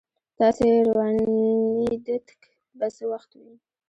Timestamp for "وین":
3.39-3.57